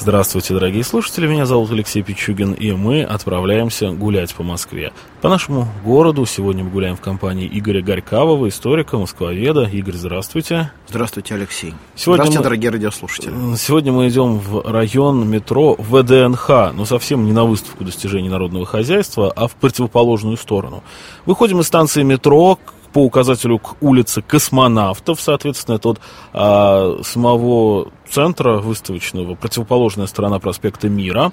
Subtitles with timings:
[0.00, 4.94] Здравствуйте, дорогие слушатели, меня зовут Алексей Пичугин, и мы отправляемся гулять по Москве.
[5.20, 9.64] По нашему городу сегодня мы гуляем в компании Игоря Горькавого, историка, москвоведа.
[9.64, 10.72] Игорь, здравствуйте.
[10.88, 11.74] Здравствуйте, Алексей.
[11.96, 12.44] Сегодня здравствуйте, мы...
[12.44, 13.34] дорогие радиослушатели.
[13.56, 19.30] Сегодня мы идем в район метро ВДНХ, но совсем не на выставку достижений народного хозяйства,
[19.30, 20.82] а в противоположную сторону.
[21.26, 22.58] Выходим из станции метро,
[22.92, 26.00] по указателю к улице космонавтов, соответственно, это от
[26.32, 31.32] а, самого центра выставочного, противоположная сторона проспекта Мира.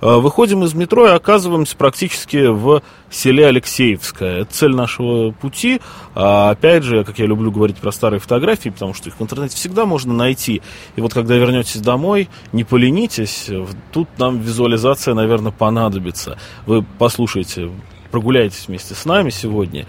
[0.00, 4.42] А, выходим из метро и оказываемся практически в селе Алексеевское.
[4.42, 5.80] Это цель нашего пути.
[6.14, 9.56] А, опять же, как я люблю говорить про старые фотографии, потому что их в интернете
[9.56, 10.62] всегда можно найти.
[10.96, 13.50] И вот когда вернетесь домой, не поленитесь,
[13.92, 16.38] тут нам визуализация, наверное, понадобится.
[16.66, 17.70] Вы послушайте
[18.10, 19.86] прогуляйтесь вместе с нами сегодня.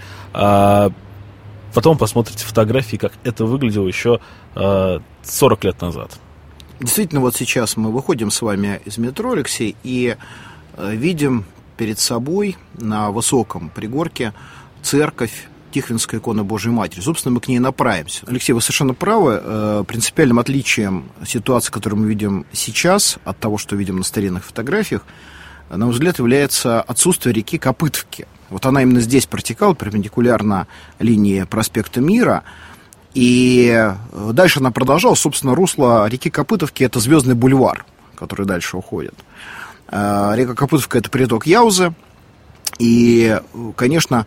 [1.74, 4.20] Потом посмотрите фотографии, как это выглядело еще
[4.56, 6.20] э, 40 лет назад.
[6.80, 10.16] Действительно, вот сейчас мы выходим с вами из метро, Алексей, и
[10.78, 11.46] э, видим
[11.78, 14.34] перед собой на высоком пригорке
[14.82, 17.02] церковь Тихвинской иконы Божьей Матери.
[17.02, 18.26] Собственно, мы к ней направимся.
[18.28, 19.40] Алексей, вы совершенно правы.
[19.44, 25.06] Э, принципиальным отличием ситуации, которую мы видим сейчас, от того, что видим на старинных фотографиях,
[25.70, 30.68] на мой взгляд, является отсутствие реки Копытовки– вот она именно здесь протекала, перпендикулярно
[31.00, 32.44] линии проспекта Мира.
[33.14, 39.16] И э, дальше она продолжала, собственно, русло реки Копытовки, это Звездный бульвар, который дальше уходит.
[39.92, 41.94] Э, река Копытовка– это приток Яузы,
[42.80, 43.40] и,
[43.76, 44.26] конечно,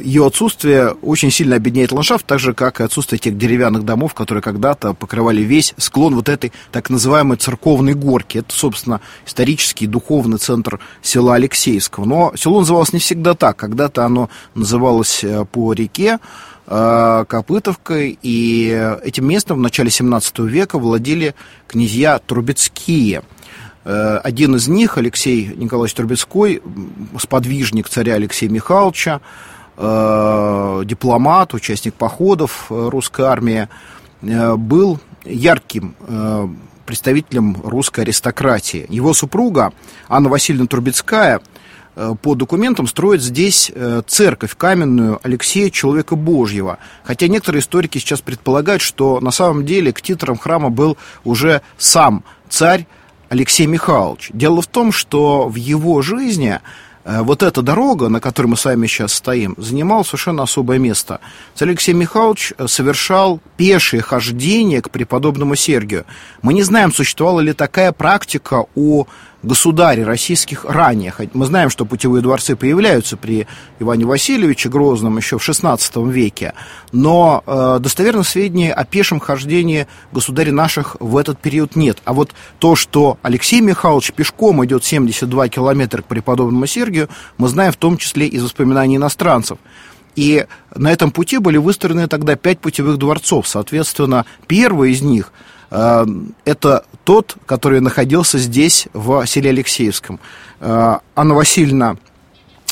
[0.00, 4.40] ее отсутствие очень сильно объединяет ландшафт, так же, как и отсутствие тех деревянных домов, которые
[4.40, 8.38] когда-то покрывали весь склон вот этой так называемой церковной горки.
[8.38, 12.06] Это, собственно, исторический духовный центр села Алексейского.
[12.06, 13.56] Но село называлось не всегда так.
[13.56, 16.20] Когда-то оно называлось э, по реке,
[16.66, 21.34] э, Копытовкой, и этим местом в начале 17 века владели
[21.68, 23.22] князья Трубецкие–
[23.56, 26.60] Э, один из них, Алексей Николаевич Трубецкой,
[27.20, 29.20] сподвижник царя Алексея Михайловича,
[29.76, 33.68] э, дипломат, участник походов э, русской армии,
[34.22, 35.94] был ярким
[36.86, 38.86] представителем русской аристократии.
[38.88, 39.72] Его супруга
[40.08, 41.40] Анна Васильевна Трубецкая
[42.22, 43.70] по документам строит здесь
[44.06, 46.78] церковь каменную Алексея Человека Божьего.
[47.04, 52.24] Хотя некоторые историки сейчас предполагают, что на самом деле к титрам храма был уже сам
[52.48, 52.86] царь
[53.28, 54.30] Алексей Михайлович.
[54.32, 56.60] Дело в том, что в его жизни
[57.04, 61.20] э, вот эта дорога, на которой мы с вами сейчас стоим, занимала совершенно особое место.
[61.58, 66.04] Алексей Михайлович э, совершал пешее хождение к преподобному Сергию.
[66.42, 69.06] Мы не знаем, существовала ли такая практика у
[69.46, 71.14] государей российских ранее.
[71.32, 73.46] Мы знаем, что путевые дворцы появляются при
[73.78, 76.52] Иване Васильевиче Грозном еще в XVI веке,
[76.92, 81.98] но э, достоверных сведений о пешем хождении государей наших в этот период нет.
[82.04, 87.08] А вот то, что Алексей Михайлович пешком идет 72 километра к преподобному Сергию,
[87.38, 89.58] мы знаем в том числе из воспоминаний иностранцев.
[90.16, 93.46] И на этом пути были выстроены тогда пять путевых дворцов.
[93.46, 95.32] Соответственно, первый из них–
[95.70, 100.18] это тот, который находился здесь, в селе Алексеевском.
[100.60, 101.96] Э, Анна Васильевна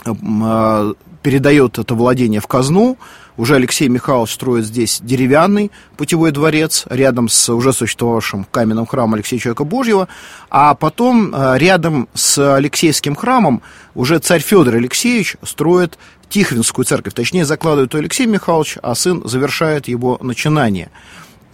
[0.04, 2.98] э, передает это владение в казну.
[3.36, 9.40] Уже Алексей Михайлович строит здесь деревянный путевой дворец рядом с уже существовавшим каменным храмом Алексея
[9.40, 10.06] Человека Божьего.
[10.50, 13.60] А потом рядом с Алексейским храмом
[13.96, 17.14] уже царь Федор Алексеевич строит Тихвинскую церковь.
[17.14, 20.90] Точнее, закладывает Алексей Михайлович, а сын завершает его начинание.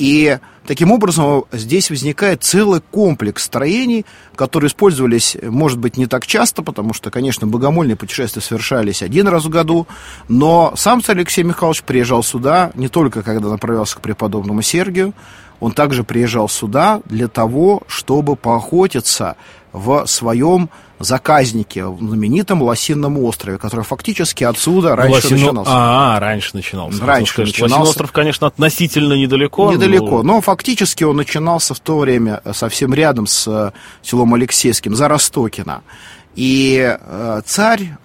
[0.01, 6.63] И таким образом здесь возникает целый комплекс строений, которые использовались, может быть, не так часто,
[6.63, 9.87] потому что, конечно, богомольные путешествия совершались один раз в году,
[10.27, 15.13] но сам царь Алексей Михайлович приезжал сюда не только когда направлялся к преподобному Сергию,
[15.61, 19.37] он также приезжал сюда для того, чтобы поохотиться
[19.73, 25.41] в своем заказнике, в знаменитом Лосином острове, который фактически отсюда раньше Лосино...
[25.41, 25.71] начинался.
[25.73, 27.05] А, раньше начинался.
[27.05, 27.75] Раньше сказать, начинался.
[27.75, 29.73] Лосиный остров, конечно, относительно недалеко.
[29.73, 30.35] Недалеко, но...
[30.35, 33.73] но фактически он начинался в то время совсем рядом с э,
[34.03, 35.83] селом Алексейским, за Ростокино.
[36.35, 37.97] И э, царь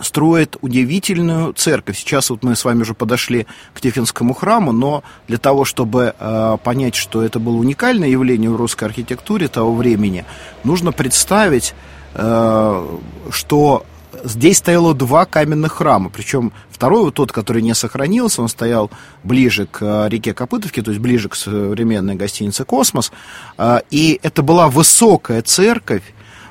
[0.00, 1.98] строит удивительную церковь.
[1.98, 6.56] Сейчас вот мы с вами уже подошли к Тихвинскому храму, но для того, чтобы э,
[6.62, 10.24] понять, что это было уникальное явление в русской архитектуре того времени,
[10.64, 11.74] нужно представить,
[12.14, 12.98] э,
[13.30, 13.84] что
[14.24, 18.90] здесь стояло два каменных храма, причем второй, вот тот, который не сохранился, он стоял
[19.24, 23.12] ближе к э, реке Копытовке, то есть ближе к современной гостинице «Космос»,
[23.56, 26.02] э, и это была высокая церковь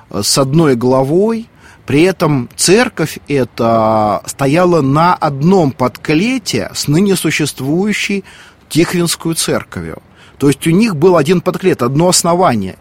[0.10, 1.48] э, с одной главой,
[1.88, 8.24] при этом церковь эта стояла на одном подклете с ныне существующей
[8.70, 10.04] Тихвинскую церковью.
[10.38, 12.76] То есть у них был один подклет, одно основание,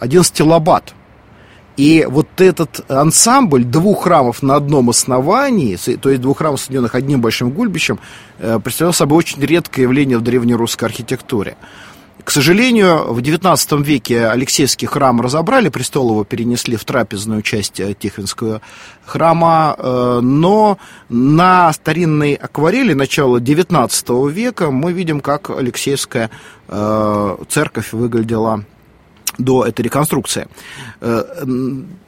[0.00, 0.92] один стилобат–
[1.76, 7.20] и вот этот ансамбль двух храмов на одном основании, то есть двух храмов, соединенных одним
[7.20, 7.98] большим гульбищем,
[8.38, 11.56] э, представлял собой очень редкое явление в древнерусской архитектуре.
[12.22, 18.62] К сожалению, в XIX веке Алексеевский храм разобрали, Престолово перенесли в трапезную часть э, Тихвинского
[19.04, 20.78] храма, э, но
[21.08, 26.30] на старинной акварели начала XIX века мы видим, как Алексеевская
[27.50, 28.64] церковь выглядела
[29.38, 30.46] до этой реконструкции.
[31.00, 31.22] Э,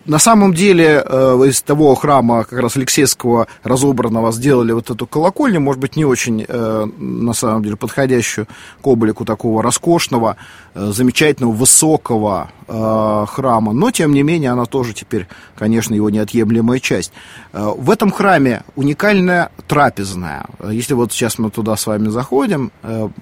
[0.06, 5.60] на самом деле э, из того храма как раз Алексеевского разобранного сделали вот эту колокольню,
[5.60, 8.46] может быть, не очень э, на самом деле подходящую
[8.80, 10.36] к облику такого роскошного,
[10.74, 17.12] замечательного, высокого храма, но тем не менее она тоже теперь, конечно, его неотъемлемая часть.
[17.52, 20.46] В этом храме уникальная трапезная.
[20.68, 22.72] Если вот сейчас мы туда с вами заходим,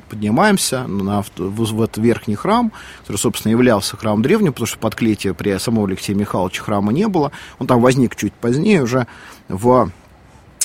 [0.08, 4.94] поднимаемся на, в, в этот верхний храм, который, собственно, являлся храмом древним, потому что под
[4.94, 7.32] клетие при самого Алексея Михайловича храма не было.
[7.58, 9.06] Он там возник чуть позднее, уже
[9.48, 9.90] в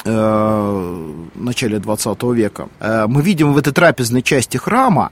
[0.06, 2.70] э, начале 20 века.
[2.80, 5.12] Э, мы видим в этой трапезной части храма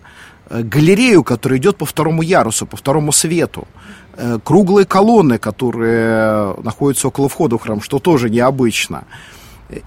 [0.50, 3.68] э, галерею, которая идет по второму ярусу, по второму свету.
[4.16, 9.04] Э, круглые колонны, которые находятся около входа в храм, что тоже необычно.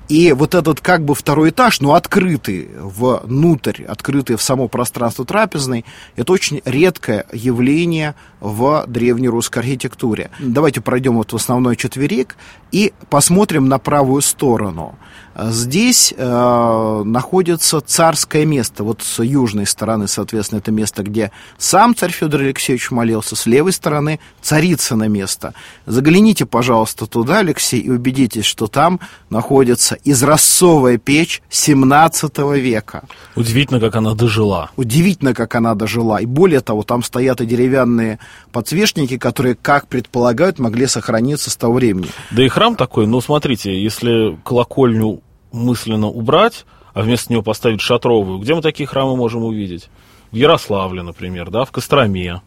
[0.08, 5.84] И вот этот как бы второй этаж, но открытый внутрь, открытый в само пространство трапезной,
[6.16, 10.30] это очень редкое явление в древней русской архитектуре.
[10.38, 12.36] Давайте пройдем вот в основной четверик
[12.72, 14.96] и посмотрим на правую сторону.
[15.38, 18.84] Здесь э, находится царское место.
[18.84, 23.36] Вот с южной стороны, соответственно, это место, где сам царь Федор Алексеевич молился.
[23.36, 25.54] С левой стороны царица на место.
[25.86, 29.00] Загляните, пожалуйста, туда, Алексей, и убедитесь, что там
[29.30, 33.04] находится изразцовая печь 17 века.
[33.36, 34.70] Удивительно, как она дожила.
[34.76, 36.20] Удивительно, как она дожила.
[36.20, 38.18] И более того, там стоят и деревянные
[38.52, 42.08] подсвечники, которые, как предполагают, могли сохраниться с того времени.
[42.30, 45.20] Да и храм такой, ну, смотрите, если колокольню
[45.52, 49.88] мысленно убрать, а вместо него поставить шатровую, где мы такие храмы можем увидеть?
[50.30, 52.40] В Ярославле, например, да, в Костроме.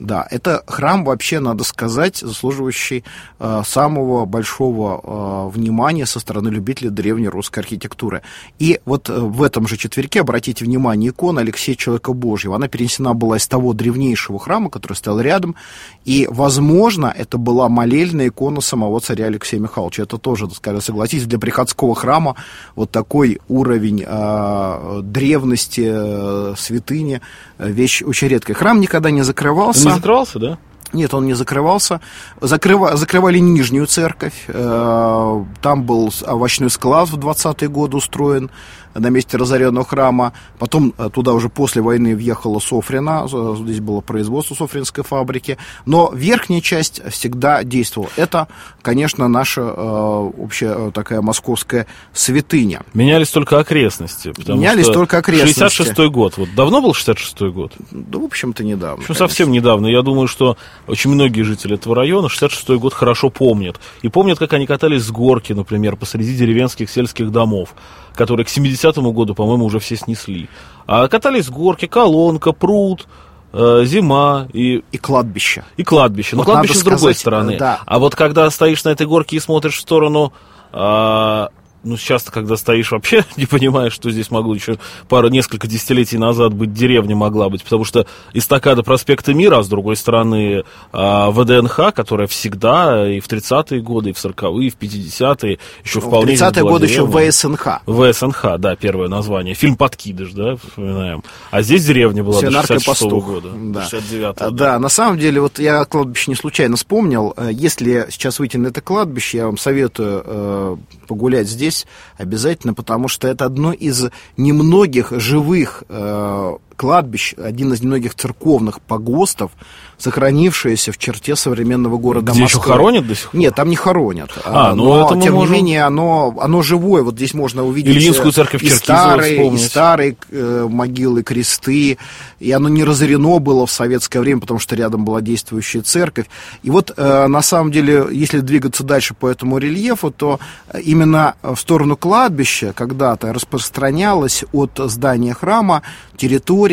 [0.00, 3.04] Да, это храм вообще, надо сказать, заслуживающий
[3.40, 8.22] э, самого большого э, внимания со стороны любителей древней русской архитектуры.
[8.60, 13.14] И вот э, в этом же четверке, обратите внимание, икона Алексея Человека Божьего, она перенесена
[13.14, 15.56] была из того древнейшего храма, который стоял рядом,
[16.04, 20.04] и, возможно, это была молельная икона самого царя Алексея Михайловича.
[20.04, 22.36] Это тоже, скажем, согласитесь, для приходского храма
[22.76, 27.20] вот такой уровень э, древности, э, святыни,
[27.58, 28.54] э, вещь очень редкая.
[28.56, 30.58] Храм никогда не закрывался, не закрывался, да?
[30.92, 32.00] Нет, он не закрывался.
[32.40, 34.44] Закрыва, закрывали нижнюю церковь.
[34.48, 38.50] Э, там был овощной склад в 20-е годы устроен
[38.94, 40.32] на месте разоренного храма.
[40.58, 45.58] Потом э, туда уже после войны въехала Софрина, здесь было производство Софринской фабрики.
[45.86, 48.10] Но верхняя часть всегда действовала.
[48.16, 48.48] Это,
[48.82, 52.82] конечно, наша э, общая такая московская святыня.
[52.94, 54.32] Менялись только окрестности.
[54.48, 55.82] Менялись только окрестности.
[55.82, 56.36] 66-й год.
[56.36, 57.72] Вот давно был 66-й год?
[57.90, 59.04] Да, в общем-то, недавно.
[59.08, 59.86] Ну, совсем недавно.
[59.86, 60.56] Я думаю, что
[60.88, 63.80] очень многие жители этого района 66-й год хорошо помнят.
[64.02, 67.74] И помнят, как они катались с горки, например, посреди деревенских сельских домов
[68.18, 70.48] которые к 70-му году, по-моему, уже все снесли.
[70.86, 73.06] А катались с горки, колонка, пруд,
[73.52, 74.82] э, зима и...
[74.90, 75.64] И кладбище.
[75.76, 76.34] И кладбище.
[76.34, 77.56] Но вот кладбище с другой стороны.
[77.58, 77.80] Да.
[77.86, 80.32] А вот когда стоишь на этой горке и смотришь в сторону
[80.72, 81.46] э,
[81.84, 86.54] ну, сейчас когда стоишь, вообще не понимаешь, что здесь могло еще пару, несколько десятилетий назад
[86.54, 91.94] быть деревня могла быть, потому что эстакада проспекта Мира, а с другой стороны а, ВДНХ,
[91.94, 96.36] которая всегда и в 30-е годы, и в 40-е, и в 50-е еще вполне...
[96.36, 97.82] В 30-е годы еще ВСНХ.
[97.86, 99.54] ВСНХ, да, первое название.
[99.54, 101.22] Фильм «Подкидыш», да, вспоминаем.
[101.50, 103.88] А здесь деревня была до 66 -го года, да.
[103.88, 104.50] 69 -го.
[104.50, 107.34] Да, на самом деле, вот я кладбище не случайно вспомнил.
[107.36, 111.67] Э, если сейчас выйти на это кладбище, я вам советую э, погулять здесь
[112.16, 114.06] обязательно, потому что это одно из
[114.36, 119.50] немногих живых э, кладбище, один из немногих церковных погостов,
[119.98, 122.60] сохранившееся в черте современного города Где Москвы.
[122.60, 123.40] еще хоронят до сих пор?
[123.40, 124.30] Нет, там не хоронят.
[124.44, 127.02] А, ну но, это тем можем- не менее, оно, оно живое.
[127.02, 131.98] Вот здесь можно увидеть Ильинскую э, церковь и старые, и старые э, могилы, кресты.
[132.38, 136.26] И оно не разорено было в советское время, потому что рядом была действующая церковь.
[136.62, 140.38] И вот, э, на самом деле, если двигаться дальше по этому рельефу, то
[140.84, 145.82] именно в сторону кладбища когда-то распространялась от здания храма
[146.16, 146.67] территория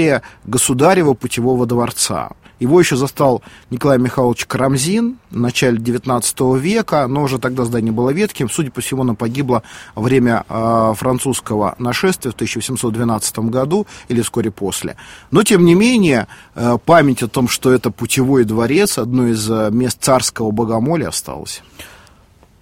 [0.45, 2.31] государева путевого дворца.
[2.59, 8.11] Его еще застал Николай Михайлович Карамзин в начале XIX века, но уже тогда здание было
[8.11, 8.49] ветхим.
[8.49, 14.51] Судя по всему, оно погибло во время э, французского нашествия в 1812 году или вскоре
[14.51, 14.95] после.
[15.31, 19.69] Но, тем не менее, э, память о том, что это путевой дворец, одно из э,
[19.71, 21.61] мест царского богомолия, осталась.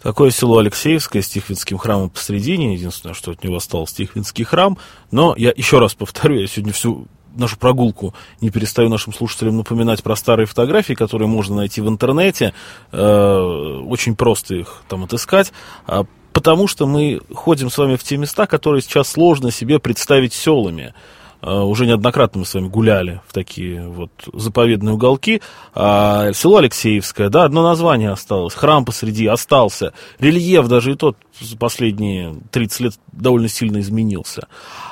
[0.02, 2.74] Такое село Алексеевское с Тихвинским храмом посредине.
[2.74, 4.78] Единственное, что от него остался Тихвинский храм.
[5.12, 10.04] Но я еще раз повторю, я сегодня всю нашу прогулку не перестаю нашим слушателям напоминать
[10.04, 12.54] про старые фотографии, которые можно найти в интернете.
[12.92, 15.52] Э, очень просто их там отыскать.
[15.88, 20.34] А, Потому что мы ходим с вами в те места, которые сейчас сложно себе представить
[20.34, 20.96] селами.
[21.44, 25.42] Э, Уже неоднократно мы с вами гуляли в такие вот заповедные уголки.
[25.76, 28.54] А село Алексеевское, да, одно название осталось.
[28.54, 29.94] Храм посреди остался.
[30.20, 34.48] Рельеф даже и тот за последние 30 лет довольно сильно изменился.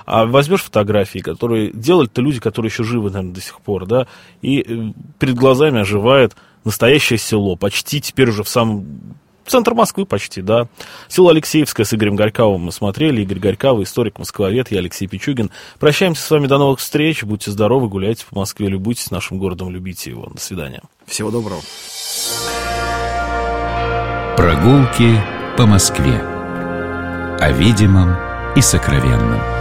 [0.06, 4.08] А возьмешь фотографии, которые делали-то люди, которые еще живы, наверное, до сих пор, да,
[4.42, 9.16] и э, перед глазами оживает настоящее село, почти теперь уже в самом
[9.48, 10.68] Центр Москвы почти, да.
[11.08, 13.22] Село Алексеевское с Игорем Горьковым мы смотрели.
[13.22, 15.52] Игорь Горьков, историк, москвовед, я Алексей Пичугин.
[15.80, 17.24] Прощаемся с вами до новых встреч.
[17.24, 20.28] Будьте здоровы, гуляйте по Москве, любуйтесь нашим городом, любите его.
[20.34, 20.82] До свидания.
[21.06, 21.62] Всего доброго.
[24.38, 25.22] Прогулки
[25.58, 26.20] по Москве.
[27.40, 28.16] О видимом
[28.56, 29.61] и сокровенном.